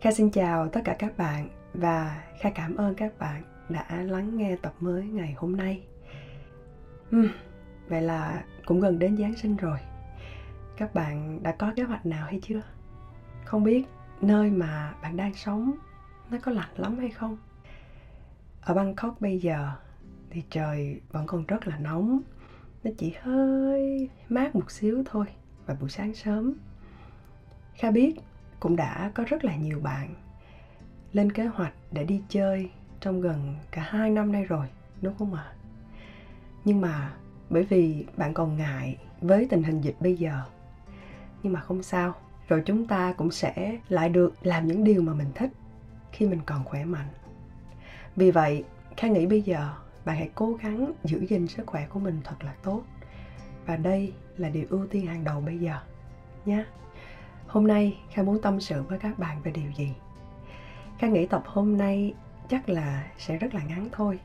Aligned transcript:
Kha 0.00 0.12
xin 0.12 0.30
chào 0.30 0.68
tất 0.68 0.80
cả 0.84 0.96
các 0.98 1.18
bạn 1.18 1.48
và 1.74 2.24
Kha 2.40 2.50
cảm 2.50 2.76
ơn 2.76 2.94
các 2.94 3.18
bạn 3.18 3.42
đã 3.68 4.02
lắng 4.02 4.36
nghe 4.36 4.56
tập 4.62 4.74
mới 4.80 5.04
ngày 5.04 5.34
hôm 5.36 5.56
nay. 5.56 5.82
Uhm, 7.16 7.28
vậy 7.88 8.02
là 8.02 8.44
cũng 8.64 8.80
gần 8.80 8.98
đến 8.98 9.16
Giáng 9.16 9.36
sinh 9.36 9.56
rồi. 9.56 9.78
Các 10.76 10.94
bạn 10.94 11.42
đã 11.42 11.52
có 11.52 11.72
kế 11.76 11.82
hoạch 11.82 12.06
nào 12.06 12.26
hay 12.26 12.40
chưa? 12.42 12.62
Không 13.44 13.64
biết 13.64 13.84
nơi 14.20 14.50
mà 14.50 14.94
bạn 15.02 15.16
đang 15.16 15.34
sống 15.34 15.72
nó 16.30 16.38
có 16.42 16.52
lạnh 16.52 16.74
lắm 16.76 16.98
hay 16.98 17.10
không? 17.10 17.38
Ở 18.60 18.74
Bangkok 18.74 19.20
bây 19.20 19.38
giờ 19.38 19.70
thì 20.30 20.42
trời 20.50 21.00
vẫn 21.10 21.26
còn 21.26 21.46
rất 21.46 21.66
là 21.66 21.78
nóng. 21.78 22.20
Nó 22.84 22.90
chỉ 22.98 23.14
hơi 23.20 24.08
mát 24.28 24.54
một 24.54 24.70
xíu 24.70 25.02
thôi 25.06 25.26
vào 25.66 25.76
buổi 25.80 25.90
sáng 25.90 26.14
sớm. 26.14 26.54
Kha 27.74 27.90
biết 27.90 28.14
cũng 28.60 28.76
đã 28.76 29.10
có 29.14 29.24
rất 29.26 29.44
là 29.44 29.56
nhiều 29.56 29.80
bạn 29.80 30.14
lên 31.12 31.32
kế 31.32 31.46
hoạch 31.46 31.72
để 31.92 32.04
đi 32.04 32.22
chơi 32.28 32.70
trong 33.00 33.20
gần 33.20 33.56
cả 33.70 33.82
hai 33.82 34.10
năm 34.10 34.32
nay 34.32 34.44
rồi, 34.44 34.66
đúng 35.02 35.14
không 35.18 35.34
ạ? 35.34 35.52
Nhưng 36.64 36.80
mà 36.80 37.12
bởi 37.50 37.62
vì 37.62 38.06
bạn 38.16 38.34
còn 38.34 38.56
ngại 38.56 38.98
với 39.20 39.46
tình 39.50 39.62
hình 39.62 39.80
dịch 39.80 39.96
bây 40.00 40.16
giờ, 40.16 40.42
nhưng 41.42 41.52
mà 41.52 41.60
không 41.60 41.82
sao. 41.82 42.14
Rồi 42.48 42.62
chúng 42.66 42.86
ta 42.86 43.12
cũng 43.12 43.30
sẽ 43.30 43.78
lại 43.88 44.08
được 44.08 44.34
làm 44.42 44.66
những 44.66 44.84
điều 44.84 45.02
mà 45.02 45.14
mình 45.14 45.32
thích 45.34 45.50
khi 46.12 46.26
mình 46.26 46.40
còn 46.46 46.64
khỏe 46.64 46.84
mạnh. 46.84 47.08
Vì 48.16 48.30
vậy 48.30 48.64
kha 48.96 49.08
nghĩ 49.08 49.26
bây 49.26 49.42
giờ 49.42 49.74
bạn 50.04 50.16
hãy 50.16 50.30
cố 50.34 50.52
gắng 50.52 50.92
giữ 51.04 51.26
gìn 51.28 51.46
sức 51.46 51.66
khỏe 51.66 51.86
của 51.88 52.00
mình 52.00 52.20
thật 52.24 52.36
là 52.44 52.54
tốt. 52.62 52.82
Và 53.66 53.76
đây 53.76 54.12
là 54.36 54.48
điều 54.48 54.66
ưu 54.70 54.86
tiên 54.86 55.06
hàng 55.06 55.24
đầu 55.24 55.40
bây 55.40 55.58
giờ 55.58 55.80
nhé 56.44 56.64
Hôm 57.48 57.66
nay 57.66 57.98
Kha 58.10 58.22
muốn 58.22 58.42
tâm 58.42 58.60
sự 58.60 58.82
với 58.82 58.98
các 58.98 59.18
bạn 59.18 59.42
về 59.42 59.50
điều 59.50 59.70
gì? 59.76 59.94
Kha 60.98 61.08
nghĩ 61.08 61.26
tập 61.26 61.42
hôm 61.46 61.76
nay 61.76 62.14
chắc 62.48 62.68
là 62.68 63.06
sẽ 63.18 63.36
rất 63.36 63.54
là 63.54 63.62
ngắn 63.62 63.88
thôi. 63.92 64.18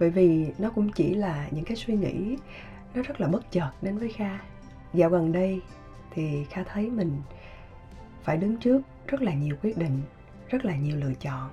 Bởi 0.00 0.10
vì 0.10 0.52
nó 0.58 0.70
cũng 0.70 0.92
chỉ 0.92 1.14
là 1.14 1.48
những 1.50 1.64
cái 1.64 1.76
suy 1.76 1.94
nghĩ 1.94 2.36
nó 2.94 3.02
rất 3.02 3.20
là 3.20 3.28
bất 3.28 3.50
chợt 3.50 3.70
đến 3.82 3.98
với 3.98 4.08
Kha. 4.08 4.38
Dạo 4.94 5.10
gần 5.10 5.32
đây 5.32 5.60
thì 6.10 6.44
Kha 6.44 6.64
thấy 6.64 6.90
mình 6.90 7.22
phải 8.22 8.36
đứng 8.36 8.56
trước 8.56 8.82
rất 9.06 9.22
là 9.22 9.34
nhiều 9.34 9.56
quyết 9.62 9.78
định, 9.78 10.02
rất 10.48 10.64
là 10.64 10.76
nhiều 10.76 10.96
lựa 10.96 11.14
chọn. 11.14 11.50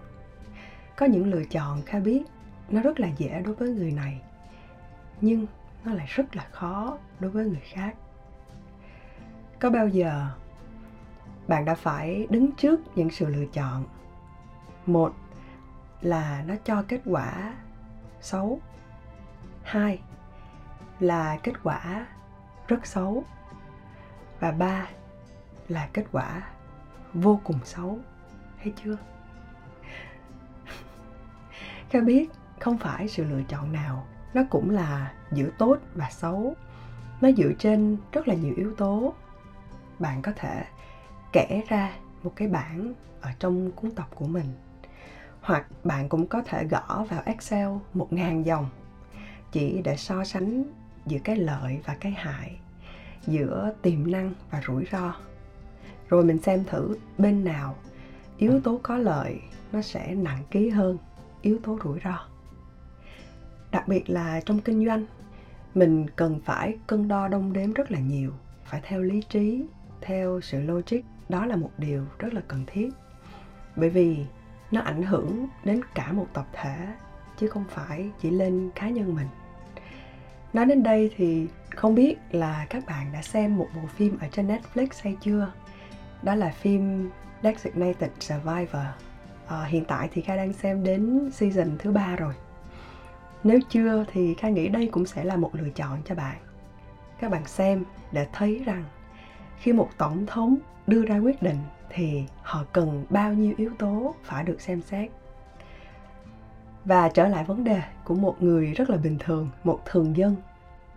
Có 0.95 1.05
những 1.05 1.31
lựa 1.31 1.44
chọn 1.44 1.81
Kha 1.81 2.00
biết 2.00 2.23
nó 2.69 2.81
rất 2.81 3.00
là 3.00 3.07
dễ 3.17 3.41
đối 3.45 3.55
với 3.55 3.69
người 3.69 3.91
này 3.91 4.22
Nhưng 5.22 5.45
nó 5.85 5.94
lại 5.94 6.05
rất 6.09 6.35
là 6.35 6.47
khó 6.52 6.97
đối 7.19 7.31
với 7.31 7.45
người 7.45 7.63
khác. 7.63 7.95
Có 9.59 9.69
bao 9.69 9.88
giờ 9.88 10.30
bạn 11.47 11.66
đã 11.66 11.75
phải 11.75 12.27
đứng 12.30 12.52
trước 12.52 12.80
những 12.95 13.09
sự 13.09 13.25
lựa 13.25 13.45
chọn. 13.45 13.83
Một 14.86 15.13
là 16.02 16.44
nó 16.47 16.55
cho 16.63 16.83
kết 16.88 17.02
quả 17.05 17.53
xấu. 18.22 18.59
Hai 19.63 20.02
là 21.00 21.38
kết 21.44 21.53
quả 21.63 22.08
rất 22.67 22.88
xấu. 22.88 23.23
Và 24.39 24.52
ba 24.52 24.88
là 25.67 25.89
kết 25.94 26.05
quả 26.11 26.41
vô 27.13 27.39
cùng 27.44 27.59
xấu. 27.63 28.00
Hay 28.57 28.73
chưa? 28.83 28.97
Kha 31.89 32.02
biết 32.02 32.30
không 32.59 32.78
phải 32.78 33.07
sự 33.07 33.23
lựa 33.23 33.41
chọn 33.50 33.73
nào 33.73 34.05
nó 34.33 34.41
cũng 34.50 34.69
là 34.69 35.13
giữa 35.31 35.50
tốt 35.57 35.78
và 35.95 36.09
xấu. 36.09 36.55
Nó 37.22 37.31
dựa 37.31 37.52
trên 37.59 37.97
rất 38.11 38.28
là 38.28 38.35
nhiều 38.35 38.53
yếu 38.57 38.75
tố. 38.75 39.13
Bạn 40.00 40.22
có 40.22 40.31
thể 40.35 40.63
kể 41.33 41.61
ra 41.67 41.91
một 42.23 42.33
cái 42.35 42.47
bảng 42.47 42.93
ở 43.21 43.29
trong 43.39 43.71
cuốn 43.71 43.91
tập 43.91 44.07
của 44.15 44.25
mình. 44.25 44.45
Hoặc 45.41 45.67
bạn 45.83 46.09
cũng 46.09 46.27
có 46.27 46.41
thể 46.41 46.63
gõ 46.63 47.05
vào 47.09 47.21
Excel 47.25 47.69
một 47.94 48.13
ngàn 48.13 48.45
dòng, 48.45 48.69
chỉ 49.51 49.81
để 49.81 49.97
so 49.97 50.23
sánh 50.23 50.63
giữa 51.05 51.19
cái 51.23 51.35
lợi 51.35 51.79
và 51.85 51.95
cái 51.99 52.11
hại, 52.11 52.57
giữa 53.27 53.73
tiềm 53.81 54.11
năng 54.11 54.33
và 54.51 54.61
rủi 54.67 54.85
ro. 54.91 55.16
Rồi 56.09 56.23
mình 56.23 56.41
xem 56.41 56.63
thử 56.63 56.97
bên 57.17 57.43
nào 57.43 57.75
yếu 58.38 58.59
tố 58.59 58.79
có 58.83 58.97
lợi 58.97 59.39
nó 59.72 59.81
sẽ 59.81 60.16
nặng 60.16 60.43
ký 60.51 60.69
hơn 60.69 60.97
yếu 61.41 61.59
tố 61.63 61.77
rủi 61.83 61.99
ro. 62.03 62.27
Đặc 63.72 63.88
biệt 63.88 64.09
là 64.09 64.41
trong 64.45 64.59
kinh 64.59 64.85
doanh, 64.85 65.05
mình 65.75 66.05
cần 66.16 66.39
phải 66.45 66.77
cân 66.88 67.07
đo 67.07 67.27
đong 67.27 67.53
đếm 67.53 67.73
rất 67.73 67.91
là 67.91 67.99
nhiều, 67.99 68.31
phải 68.66 68.81
theo 68.83 69.01
lý 69.01 69.22
trí, 69.29 69.66
theo 70.01 70.41
sự 70.41 70.61
logic 70.61 71.12
đó 71.33 71.45
là 71.45 71.55
một 71.55 71.71
điều 71.77 72.05
rất 72.19 72.33
là 72.33 72.41
cần 72.47 72.63
thiết. 72.67 72.89
Bởi 73.75 73.89
vì 73.89 74.25
nó 74.71 74.81
ảnh 74.81 75.03
hưởng 75.03 75.47
đến 75.63 75.81
cả 75.95 76.11
một 76.11 76.27
tập 76.33 76.45
thể 76.53 76.88
chứ 77.38 77.47
không 77.47 77.66
phải 77.69 78.09
chỉ 78.21 78.29
lên 78.29 78.69
cá 78.75 78.89
nhân 78.89 79.16
mình. 79.16 79.27
Nói 80.53 80.66
đến 80.66 80.83
đây 80.83 81.11
thì 81.16 81.47
không 81.75 81.95
biết 81.95 82.16
là 82.31 82.66
các 82.69 82.85
bạn 82.85 83.11
đã 83.13 83.22
xem 83.22 83.57
một 83.57 83.67
bộ 83.75 83.81
phim 83.88 84.17
ở 84.22 84.27
trên 84.31 84.47
Netflix 84.47 84.88
hay 85.03 85.17
chưa? 85.22 85.51
Đó 86.23 86.35
là 86.35 86.49
phim 86.49 87.09
Designated 87.43 88.11
Survivor. 88.19 88.85
À, 89.47 89.63
hiện 89.63 89.85
tại 89.85 90.09
thì 90.13 90.22
Kha 90.22 90.35
đang 90.35 90.53
xem 90.53 90.83
đến 90.83 91.31
season 91.33 91.77
thứ 91.79 91.91
ba 91.91 92.16
rồi. 92.16 92.33
Nếu 93.43 93.59
chưa 93.69 94.05
thì 94.11 94.33
Kha 94.33 94.49
nghĩ 94.49 94.67
đây 94.67 94.89
cũng 94.91 95.05
sẽ 95.05 95.23
là 95.23 95.35
một 95.35 95.55
lựa 95.55 95.69
chọn 95.69 96.01
cho 96.05 96.16
bạn. 96.16 96.38
Các 97.19 97.31
bạn 97.31 97.45
xem 97.45 97.83
để 98.11 98.27
thấy 98.33 98.61
rằng 98.66 98.83
khi 99.63 99.74
một 99.74 99.90
tổng 99.97 100.25
thống 100.25 100.56
đưa 100.88 101.06
ra 101.06 101.18
quyết 101.18 101.41
định 101.41 101.57
thì 101.90 102.24
họ 102.41 102.66
cần 102.74 103.06
bao 103.09 103.34
nhiêu 103.34 103.53
yếu 103.57 103.72
tố 103.79 104.16
phải 104.24 104.44
được 104.44 104.62
xem 104.62 104.81
xét. 104.81 105.12
Và 106.85 107.09
trở 107.09 107.28
lại 107.28 107.44
vấn 107.44 107.63
đề 107.63 107.81
của 108.03 108.16
một 108.16 108.35
người 108.40 108.73
rất 108.73 108.90
là 108.90 108.97
bình 108.97 109.18
thường, 109.19 109.50
một 109.63 109.79
thường 109.85 110.18
dân 110.18 110.35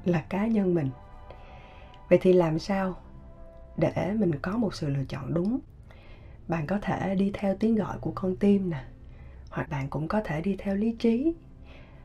là 0.04 0.20
cá 0.20 0.46
nhân 0.46 0.74
mình. 0.74 0.90
Vậy 2.08 2.18
thì 2.22 2.32
làm 2.32 2.58
sao 2.58 2.96
để 3.76 4.14
mình 4.18 4.38
có 4.42 4.56
một 4.56 4.74
sự 4.74 4.88
lựa 4.88 5.04
chọn 5.08 5.34
đúng? 5.34 5.58
Bạn 6.48 6.66
có 6.66 6.78
thể 6.82 7.14
đi 7.14 7.30
theo 7.34 7.54
tiếng 7.60 7.74
gọi 7.74 7.98
của 8.00 8.12
con 8.14 8.36
tim 8.36 8.70
nè, 8.70 8.84
hoặc 9.50 9.70
bạn 9.70 9.88
cũng 9.88 10.08
có 10.08 10.20
thể 10.24 10.40
đi 10.40 10.56
theo 10.58 10.74
lý 10.74 10.96
trí. 10.98 11.34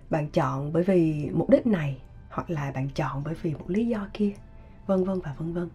Bạn 0.10 0.30
chọn 0.30 0.74
bởi 0.74 0.84
vì 0.84 1.30
mục 1.34 1.50
đích 1.50 1.68
này, 1.68 2.02
hoặc 2.30 2.50
là 2.50 2.72
bạn 2.72 2.90
chọn 2.90 3.22
bởi 3.26 3.34
vì 3.34 3.54
một 3.54 3.70
lý 3.70 3.88
do 3.88 4.08
kia, 4.14 4.32
vân 4.88 5.04
vân 5.04 5.20
và 5.20 5.36
vân 5.38 5.54
vân 5.54 5.70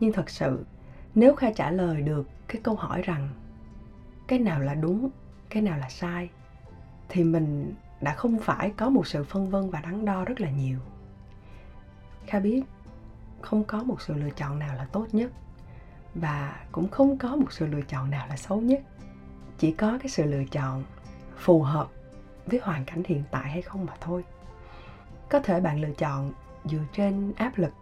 nhưng 0.00 0.12
thật 0.12 0.30
sự, 0.30 0.64
nếu 1.14 1.34
kha 1.34 1.50
trả 1.52 1.70
lời 1.70 2.02
được 2.02 2.28
cái 2.48 2.60
câu 2.64 2.74
hỏi 2.74 3.02
rằng 3.02 3.28
cái 4.28 4.38
nào 4.38 4.60
là 4.60 4.74
đúng, 4.74 5.10
cái 5.50 5.62
nào 5.62 5.78
là 5.78 5.88
sai, 5.88 6.30
thì 7.08 7.24
mình 7.24 7.74
đã 8.00 8.14
không 8.14 8.38
phải 8.38 8.72
có 8.76 8.88
một 8.88 9.06
sự 9.06 9.24
phân 9.24 9.50
vân 9.50 9.70
và 9.70 9.80
đắn 9.80 10.04
đo 10.04 10.24
rất 10.24 10.40
là 10.40 10.50
nhiều. 10.50 10.78
Kha 12.26 12.40
biết 12.40 12.62
không 13.40 13.64
có 13.64 13.82
một 13.82 14.02
sự 14.02 14.14
lựa 14.14 14.30
chọn 14.30 14.58
nào 14.58 14.74
là 14.74 14.84
tốt 14.92 15.06
nhất 15.12 15.32
và 16.14 16.60
cũng 16.72 16.88
không 16.88 17.18
có 17.18 17.36
một 17.36 17.52
sự 17.52 17.66
lựa 17.66 17.82
chọn 17.82 18.10
nào 18.10 18.26
là 18.26 18.36
xấu 18.36 18.60
nhất. 18.60 18.82
Chỉ 19.58 19.72
có 19.72 19.98
cái 20.02 20.08
sự 20.08 20.24
lựa 20.24 20.44
chọn 20.44 20.84
phù 21.36 21.62
hợp 21.62 21.88
với 22.46 22.60
hoàn 22.62 22.84
cảnh 22.84 23.02
hiện 23.06 23.22
tại 23.30 23.50
hay 23.50 23.62
không 23.62 23.86
mà 23.86 23.92
thôi. 24.00 24.24
Có 25.30 25.40
thể 25.40 25.60
bạn 25.60 25.80
lựa 25.80 25.92
chọn 25.98 26.32
dựa 26.64 26.84
trên 26.92 27.32
áp 27.36 27.58
lực. 27.58 27.72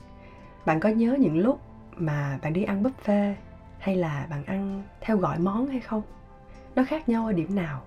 Bạn 0.66 0.80
có 0.80 0.88
nhớ 0.88 1.16
những 1.20 1.38
lúc 1.38 1.60
mà 1.96 2.38
bạn 2.42 2.52
đi 2.52 2.62
ăn 2.62 2.82
buffet 2.82 3.34
hay 3.78 3.96
là 3.96 4.26
bạn 4.30 4.44
ăn 4.44 4.82
theo 5.00 5.16
gọi 5.16 5.38
món 5.38 5.66
hay 5.66 5.80
không? 5.80 6.02
Nó 6.74 6.84
khác 6.84 7.08
nhau 7.08 7.26
ở 7.26 7.32
điểm 7.32 7.54
nào? 7.54 7.82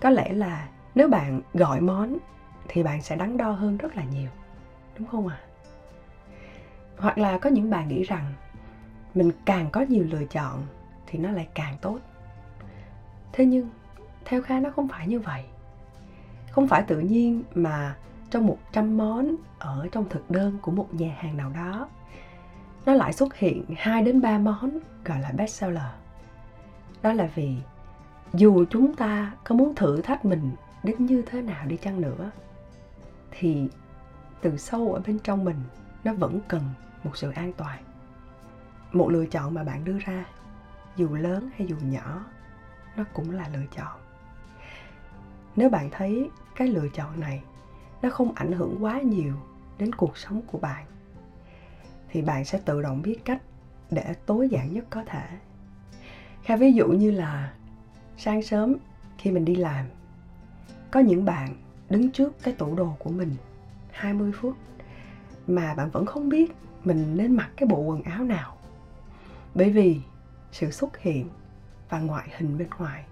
Có 0.00 0.10
lẽ 0.10 0.32
là 0.32 0.68
nếu 0.94 1.08
bạn 1.08 1.40
gọi 1.54 1.80
món 1.80 2.16
thì 2.68 2.82
bạn 2.82 3.02
sẽ 3.02 3.16
đắn 3.16 3.36
đo 3.36 3.50
hơn 3.50 3.76
rất 3.76 3.96
là 3.96 4.04
nhiều, 4.04 4.30
đúng 4.98 5.08
không 5.08 5.28
ạ? 5.28 5.38
À? 5.42 5.48
hoặc 6.98 7.18
là 7.18 7.38
có 7.38 7.50
những 7.50 7.70
bạn 7.70 7.88
nghĩ 7.88 8.02
rằng 8.02 8.32
mình 9.14 9.32
càng 9.44 9.70
có 9.70 9.80
nhiều 9.80 10.04
lựa 10.10 10.24
chọn 10.24 10.62
thì 11.06 11.18
nó 11.18 11.30
lại 11.30 11.48
càng 11.54 11.76
tốt. 11.80 11.98
Thế 13.32 13.46
nhưng, 13.46 13.68
theo 14.24 14.42
kha 14.42 14.60
nó 14.60 14.70
không 14.70 14.88
phải 14.88 15.06
như 15.06 15.20
vậy. 15.20 15.44
Không 16.50 16.68
phải 16.68 16.82
tự 16.82 17.00
nhiên 17.00 17.42
mà 17.54 17.96
trong 18.30 18.46
100 18.46 18.96
món 18.96 19.36
ở 19.58 19.88
trong 19.92 20.08
thực 20.08 20.30
đơn 20.30 20.58
của 20.62 20.70
một 20.70 20.94
nhà 20.94 21.16
hàng 21.18 21.36
nào 21.36 21.50
đó 21.50 21.88
nó 22.88 22.94
lại 22.94 23.12
xuất 23.12 23.34
hiện 23.34 23.64
2 23.76 24.02
đến 24.02 24.20
3 24.20 24.38
món, 24.38 24.78
gọi 25.04 25.20
là 25.20 25.32
best 25.32 25.54
seller. 25.54 25.84
Đó 27.02 27.12
là 27.12 27.28
vì 27.34 27.56
dù 28.34 28.64
chúng 28.70 28.96
ta 28.96 29.32
có 29.44 29.54
muốn 29.54 29.74
thử 29.74 30.00
thách 30.02 30.24
mình 30.24 30.50
đến 30.82 31.06
như 31.06 31.22
thế 31.26 31.42
nào 31.42 31.66
đi 31.66 31.76
chăng 31.76 32.00
nữa, 32.00 32.30
thì 33.30 33.68
từ 34.40 34.56
sâu 34.56 34.92
ở 34.92 35.00
bên 35.06 35.18
trong 35.18 35.44
mình 35.44 35.56
nó 36.04 36.14
vẫn 36.14 36.40
cần 36.48 36.62
một 37.04 37.16
sự 37.16 37.30
an 37.30 37.52
toàn. 37.52 37.78
Một 38.92 39.08
lựa 39.08 39.26
chọn 39.26 39.54
mà 39.54 39.64
bạn 39.64 39.84
đưa 39.84 39.98
ra, 39.98 40.24
dù 40.96 41.14
lớn 41.14 41.50
hay 41.56 41.66
dù 41.66 41.76
nhỏ, 41.82 42.24
nó 42.96 43.04
cũng 43.12 43.30
là 43.30 43.48
lựa 43.52 43.66
chọn. 43.76 44.00
Nếu 45.56 45.70
bạn 45.70 45.88
thấy 45.90 46.30
cái 46.56 46.68
lựa 46.68 46.88
chọn 46.88 47.20
này 47.20 47.42
nó 48.02 48.10
không 48.10 48.32
ảnh 48.34 48.52
hưởng 48.52 48.76
quá 48.80 49.00
nhiều 49.00 49.34
đến 49.78 49.92
cuộc 49.92 50.18
sống 50.18 50.42
của 50.46 50.58
bạn 50.58 50.84
thì 52.10 52.22
bạn 52.22 52.44
sẽ 52.44 52.58
tự 52.64 52.82
động 52.82 53.02
biết 53.02 53.24
cách 53.24 53.42
để 53.90 54.14
tối 54.26 54.48
giản 54.48 54.72
nhất 54.72 54.84
có 54.90 55.04
thể. 55.06 55.26
Kha, 56.42 56.56
ví 56.56 56.72
dụ 56.72 56.88
như 56.88 57.10
là 57.10 57.52
sáng 58.16 58.42
sớm 58.42 58.76
khi 59.18 59.30
mình 59.30 59.44
đi 59.44 59.54
làm, 59.54 59.86
có 60.90 61.00
những 61.00 61.24
bạn 61.24 61.54
đứng 61.90 62.10
trước 62.10 62.42
cái 62.42 62.54
tủ 62.54 62.74
đồ 62.74 62.96
của 62.98 63.10
mình 63.10 63.36
20 63.90 64.32
phút 64.32 64.56
mà 65.46 65.74
bạn 65.74 65.90
vẫn 65.90 66.06
không 66.06 66.28
biết 66.28 66.52
mình 66.84 67.16
nên 67.16 67.36
mặc 67.36 67.50
cái 67.56 67.66
bộ 67.66 67.78
quần 67.78 68.02
áo 68.02 68.24
nào. 68.24 68.56
Bởi 69.54 69.70
vì 69.70 70.00
sự 70.52 70.70
xuất 70.70 70.98
hiện 70.98 71.28
và 71.88 72.00
ngoại 72.00 72.28
hình 72.36 72.58
bên 72.58 72.68
ngoài 72.78 73.04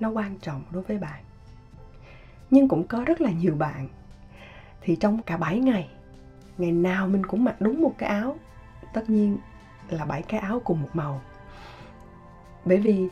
nó 0.00 0.10
quan 0.10 0.38
trọng 0.38 0.62
đối 0.70 0.82
với 0.82 0.98
bạn. 0.98 1.24
Nhưng 2.50 2.68
cũng 2.68 2.86
có 2.86 3.04
rất 3.04 3.20
là 3.20 3.30
nhiều 3.30 3.54
bạn 3.54 3.88
thì 4.80 4.96
trong 4.96 5.22
cả 5.22 5.36
7 5.36 5.60
ngày 5.60 5.88
ngày 6.60 6.72
nào 6.72 7.06
mình 7.06 7.26
cũng 7.26 7.44
mặc 7.44 7.56
đúng 7.60 7.82
một 7.82 7.92
cái 7.98 8.08
áo. 8.08 8.36
Tất 8.92 9.10
nhiên 9.10 9.38
là 9.88 10.04
bảy 10.04 10.22
cái 10.22 10.40
áo 10.40 10.60
cùng 10.64 10.82
một 10.82 10.88
màu. 10.92 11.20
Bởi 12.64 12.78
vì 12.78 13.08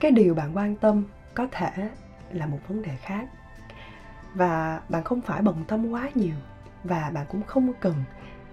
cái 0.00 0.10
điều 0.10 0.34
bạn 0.34 0.56
quan 0.56 0.76
tâm 0.76 1.04
có 1.34 1.46
thể 1.50 1.90
là 2.32 2.46
một 2.46 2.58
vấn 2.68 2.82
đề 2.82 2.96
khác. 2.96 3.28
Và 4.34 4.80
bạn 4.88 5.04
không 5.04 5.20
phải 5.20 5.42
bận 5.42 5.64
tâm 5.68 5.90
quá 5.90 6.10
nhiều. 6.14 6.34
Và 6.84 7.10
bạn 7.10 7.26
cũng 7.28 7.42
không 7.42 7.72
cần 7.80 7.94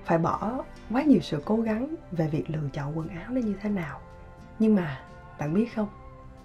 phải 0.05 0.17
bỏ 0.17 0.63
quá 0.89 1.01
nhiều 1.01 1.19
sự 1.21 1.41
cố 1.45 1.57
gắng 1.57 1.95
về 2.11 2.27
việc 2.27 2.49
lựa 2.49 2.69
chọn 2.73 2.97
quần 2.97 3.07
áo 3.07 3.31
nó 3.31 3.41
như 3.41 3.55
thế 3.61 3.69
nào. 3.69 3.99
Nhưng 4.59 4.75
mà 4.75 4.99
bạn 5.39 5.53
biết 5.53 5.75
không? 5.75 5.87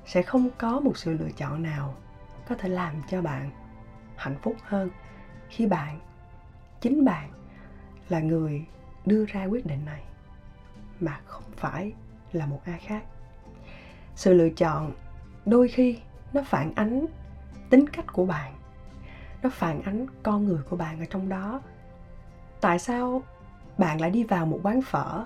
Sẽ 0.06 0.22
không 0.22 0.50
có 0.58 0.80
một 0.80 0.96
sự 0.96 1.12
lựa 1.12 1.30
chọn 1.36 1.62
nào 1.62 1.94
có 2.48 2.54
thể 2.54 2.68
làm 2.68 2.94
cho 3.10 3.22
bạn 3.22 3.50
hạnh 4.16 4.36
phúc 4.42 4.56
hơn 4.62 4.90
khi 5.48 5.66
bạn, 5.66 6.00
chính 6.80 7.04
bạn 7.04 7.30
là 8.08 8.20
người 8.20 8.64
đưa 9.06 9.24
ra 9.24 9.44
quyết 9.44 9.66
định 9.66 9.84
này, 9.84 10.02
mà 11.00 11.20
không 11.24 11.42
phải 11.56 11.92
là 12.32 12.46
một 12.46 12.60
ai 12.64 12.78
khác. 12.78 13.04
Sự 14.16 14.32
lựa 14.32 14.50
chọn 14.50 14.92
đôi 15.46 15.68
khi 15.68 15.98
nó 16.32 16.42
phản 16.42 16.72
ánh 16.74 17.06
tính 17.70 17.88
cách 17.88 18.12
của 18.12 18.26
bạn, 18.26 18.54
nó 19.42 19.50
phản 19.50 19.82
ánh 19.82 20.06
con 20.22 20.44
người 20.44 20.62
của 20.70 20.76
bạn 20.76 20.98
ở 21.00 21.04
trong 21.10 21.28
đó. 21.28 21.60
Tại 22.60 22.78
sao 22.78 23.22
bạn 23.78 24.00
lại 24.00 24.10
đi 24.10 24.24
vào 24.24 24.46
một 24.46 24.60
quán 24.62 24.82
phở 24.82 25.24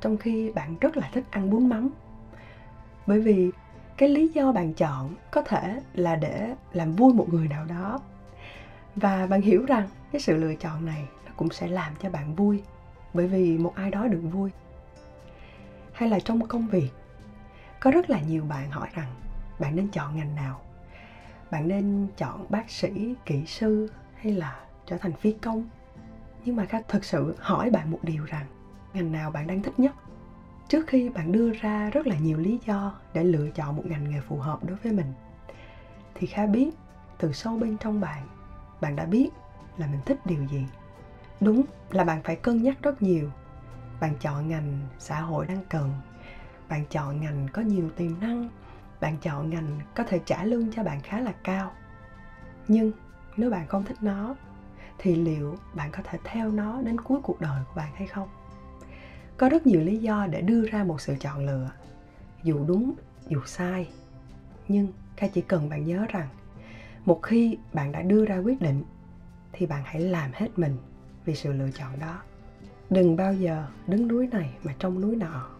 trong 0.00 0.16
khi 0.16 0.50
bạn 0.50 0.76
rất 0.80 0.96
là 0.96 1.10
thích 1.12 1.24
ăn 1.30 1.50
bún 1.50 1.68
mắm? 1.68 1.90
Bởi 3.06 3.20
vì 3.20 3.50
cái 3.96 4.08
lý 4.08 4.28
do 4.28 4.52
bạn 4.52 4.74
chọn 4.74 5.14
có 5.30 5.42
thể 5.42 5.80
là 5.94 6.16
để 6.16 6.54
làm 6.72 6.92
vui 6.92 7.14
một 7.14 7.28
người 7.32 7.48
nào 7.48 7.64
đó. 7.64 8.00
Và 8.96 9.26
bạn 9.26 9.40
hiểu 9.40 9.64
rằng 9.66 9.88
cái 10.12 10.20
sự 10.20 10.36
lựa 10.36 10.54
chọn 10.54 10.86
này 10.86 11.08
cũng 11.36 11.50
sẽ 11.50 11.68
làm 11.68 11.96
cho 11.96 12.10
bạn 12.10 12.34
vui, 12.34 12.62
bởi 13.14 13.26
vì 13.26 13.58
một 13.58 13.74
ai 13.74 13.90
đó 13.90 14.06
được 14.06 14.20
vui. 14.32 14.50
Hay 15.92 16.08
là 16.08 16.20
trong 16.20 16.40
công 16.48 16.68
việc, 16.68 16.90
có 17.80 17.90
rất 17.90 18.10
là 18.10 18.20
nhiều 18.20 18.44
bạn 18.44 18.70
hỏi 18.70 18.88
rằng, 18.94 19.08
bạn 19.58 19.76
nên 19.76 19.88
chọn 19.88 20.16
ngành 20.16 20.34
nào? 20.34 20.60
Bạn 21.50 21.68
nên 21.68 22.08
chọn 22.16 22.46
bác 22.48 22.70
sĩ, 22.70 23.14
kỹ 23.24 23.46
sư 23.46 23.88
hay 24.14 24.32
là 24.32 24.64
trở 24.86 24.96
thành 24.96 25.12
phi 25.12 25.32
công? 25.32 25.64
Nhưng 26.44 26.56
mà 26.56 26.66
thực 26.88 27.04
sự 27.04 27.34
hỏi 27.38 27.70
bạn 27.70 27.90
một 27.90 27.98
điều 28.02 28.24
rằng, 28.24 28.46
ngành 28.94 29.12
nào 29.12 29.30
bạn 29.30 29.46
đang 29.46 29.62
thích 29.62 29.78
nhất? 29.78 29.94
Trước 30.68 30.86
khi 30.86 31.08
bạn 31.08 31.32
đưa 31.32 31.52
ra 31.52 31.90
rất 31.90 32.06
là 32.06 32.16
nhiều 32.16 32.38
lý 32.38 32.58
do 32.66 32.94
để 33.14 33.24
lựa 33.24 33.50
chọn 33.50 33.76
một 33.76 33.86
ngành 33.86 34.10
nghề 34.10 34.20
phù 34.20 34.36
hợp 34.36 34.64
đối 34.64 34.76
với 34.76 34.92
mình, 34.92 35.12
thì 36.14 36.26
kha 36.26 36.46
biết 36.46 36.70
từ 37.18 37.32
sâu 37.32 37.56
bên 37.56 37.76
trong 37.80 38.00
bạn 38.00 38.26
bạn 38.80 38.96
đã 38.96 39.04
biết 39.04 39.28
là 39.76 39.86
mình 39.86 40.00
thích 40.06 40.26
điều 40.26 40.44
gì 40.44 40.66
đúng 41.40 41.62
là 41.90 42.04
bạn 42.04 42.22
phải 42.22 42.36
cân 42.36 42.62
nhắc 42.62 42.76
rất 42.82 43.02
nhiều. 43.02 43.30
Bạn 44.00 44.14
chọn 44.20 44.48
ngành 44.48 44.78
xã 44.98 45.20
hội 45.20 45.46
đang 45.46 45.64
cần. 45.68 45.92
Bạn 46.68 46.84
chọn 46.90 47.20
ngành 47.20 47.46
có 47.52 47.62
nhiều 47.62 47.90
tiềm 47.96 48.20
năng. 48.20 48.48
Bạn 49.00 49.16
chọn 49.16 49.50
ngành 49.50 49.80
có 49.94 50.04
thể 50.04 50.20
trả 50.24 50.44
lương 50.44 50.72
cho 50.72 50.82
bạn 50.82 51.00
khá 51.00 51.20
là 51.20 51.32
cao. 51.44 51.72
Nhưng 52.68 52.92
nếu 53.36 53.50
bạn 53.50 53.66
không 53.66 53.84
thích 53.84 53.96
nó, 54.00 54.36
thì 54.98 55.14
liệu 55.14 55.56
bạn 55.74 55.90
có 55.92 56.02
thể 56.04 56.18
theo 56.24 56.50
nó 56.50 56.82
đến 56.82 57.00
cuối 57.00 57.20
cuộc 57.22 57.40
đời 57.40 57.62
của 57.68 57.74
bạn 57.76 57.92
hay 57.94 58.06
không? 58.06 58.28
Có 59.36 59.48
rất 59.48 59.66
nhiều 59.66 59.80
lý 59.80 59.98
do 59.98 60.26
để 60.26 60.40
đưa 60.40 60.66
ra 60.66 60.84
một 60.84 61.00
sự 61.00 61.16
chọn 61.20 61.46
lựa. 61.46 61.70
Dù 62.42 62.64
đúng, 62.64 62.92
dù 63.28 63.40
sai. 63.46 63.88
Nhưng 64.68 64.88
ca 65.16 65.26
chỉ 65.26 65.40
cần 65.40 65.68
bạn 65.68 65.84
nhớ 65.84 66.06
rằng, 66.08 66.28
một 67.04 67.22
khi 67.22 67.58
bạn 67.72 67.92
đã 67.92 68.02
đưa 68.02 68.24
ra 68.24 68.38
quyết 68.38 68.60
định, 68.60 68.84
thì 69.52 69.66
bạn 69.66 69.82
hãy 69.84 70.00
làm 70.00 70.30
hết 70.34 70.58
mình 70.58 70.76
vì 71.26 71.34
sự 71.34 71.52
lựa 71.52 71.70
chọn 71.70 71.98
đó. 71.98 72.18
Đừng 72.90 73.16
bao 73.16 73.34
giờ 73.34 73.66
đứng 73.86 74.08
núi 74.08 74.26
này 74.26 74.56
mà 74.64 74.74
trong 74.78 75.00
núi 75.00 75.16
nọ. 75.16 75.50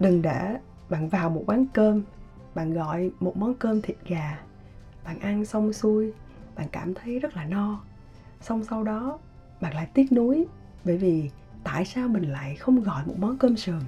Đừng 0.00 0.22
để 0.22 0.56
bạn 0.88 1.08
vào 1.08 1.30
một 1.30 1.44
quán 1.46 1.66
cơm, 1.72 2.02
bạn 2.54 2.74
gọi 2.74 3.10
một 3.20 3.36
món 3.36 3.54
cơm 3.54 3.82
thịt 3.82 3.96
gà, 4.06 4.38
bạn 5.04 5.18
ăn 5.18 5.44
xong 5.44 5.72
xuôi, 5.72 6.12
bạn 6.56 6.66
cảm 6.72 6.94
thấy 6.94 7.18
rất 7.18 7.36
là 7.36 7.44
no. 7.44 7.84
Xong 8.40 8.64
sau 8.64 8.84
đó, 8.84 9.18
bạn 9.60 9.74
lại 9.74 9.88
tiếc 9.94 10.12
nuối 10.12 10.46
bởi 10.84 10.96
vì 10.96 11.30
tại 11.64 11.84
sao 11.84 12.08
mình 12.08 12.32
lại 12.32 12.56
không 12.56 12.82
gọi 12.82 13.06
một 13.06 13.14
món 13.18 13.38
cơm 13.38 13.56
sườn? 13.56 13.80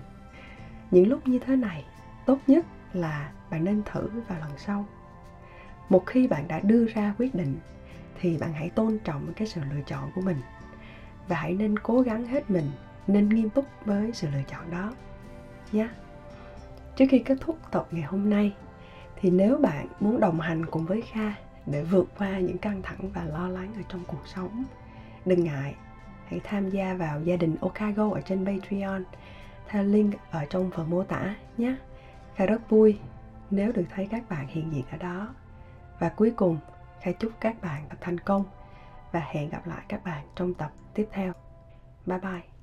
Những 0.90 1.08
lúc 1.08 1.28
như 1.28 1.38
thế 1.38 1.56
này, 1.56 1.84
tốt 2.26 2.38
nhất 2.46 2.66
là 2.92 3.32
bạn 3.50 3.64
nên 3.64 3.82
thử 3.92 4.08
vào 4.28 4.40
lần 4.40 4.50
sau. 4.56 4.86
Một 5.88 6.06
khi 6.06 6.26
bạn 6.26 6.48
đã 6.48 6.60
đưa 6.60 6.86
ra 6.86 7.14
quyết 7.18 7.34
định, 7.34 7.56
thì 8.20 8.38
bạn 8.38 8.52
hãy 8.52 8.70
tôn 8.70 8.98
trọng 9.04 9.32
cái 9.36 9.48
sự 9.48 9.60
lựa 9.70 9.80
chọn 9.86 10.10
của 10.14 10.20
mình 10.20 10.36
và 11.28 11.36
hãy 11.36 11.54
nên 11.54 11.78
cố 11.78 12.00
gắng 12.00 12.24
hết 12.24 12.50
mình, 12.50 12.70
nên 13.06 13.28
nghiêm 13.28 13.50
túc 13.50 13.64
với 13.84 14.10
sự 14.12 14.28
lựa 14.32 14.42
chọn 14.50 14.70
đó. 14.70 14.92
Nhé 15.72 15.88
trước 16.96 17.04
khi 17.10 17.18
kết 17.18 17.38
thúc 17.40 17.58
tập 17.70 17.86
ngày 17.90 18.02
hôm 18.02 18.30
nay, 18.30 18.52
thì 19.20 19.30
nếu 19.30 19.58
bạn 19.58 19.86
muốn 20.00 20.20
đồng 20.20 20.40
hành 20.40 20.66
cùng 20.66 20.86
với 20.86 21.02
kha 21.02 21.34
để 21.66 21.82
vượt 21.82 22.06
qua 22.18 22.38
những 22.38 22.58
căng 22.58 22.82
thẳng 22.82 23.10
và 23.14 23.24
lo 23.24 23.48
lắng 23.48 23.72
ở 23.76 23.82
trong 23.88 24.04
cuộc 24.06 24.26
sống, 24.34 24.64
đừng 25.24 25.44
ngại. 25.44 25.74
Hãy 26.26 26.40
tham 26.44 26.70
gia 26.70 26.94
vào 26.94 27.20
gia 27.20 27.36
đình 27.36 27.56
Okago 27.60 28.10
ở 28.10 28.20
trên 28.20 28.46
Patreon. 28.46 29.02
Theo 29.68 29.84
link 29.84 30.14
ở 30.30 30.44
trong 30.50 30.70
phần 30.70 30.90
mô 30.90 31.04
tả 31.04 31.34
nhé 31.58 31.76
kha 32.36 32.46
rất 32.46 32.70
vui 32.70 32.98
nếu 33.50 33.72
được 33.72 33.84
thấy 33.94 34.08
các 34.10 34.28
bạn 34.28 34.46
hiện 34.48 34.72
diện 34.72 34.84
ở 34.90 34.96
đó. 34.96 35.28
Và 35.98 36.08
cuối 36.08 36.32
cùng, 36.36 36.58
kha 37.00 37.12
chúc 37.12 37.32
các 37.40 37.62
bạn 37.62 37.82
thành 38.00 38.20
công 38.20 38.44
và 39.16 39.22
hẹn 39.26 39.50
gặp 39.50 39.66
lại 39.66 39.84
các 39.88 40.04
bạn 40.04 40.24
trong 40.34 40.54
tập 40.54 40.70
tiếp 40.94 41.08
theo. 41.12 41.32
Bye 42.06 42.18
bye. 42.18 42.55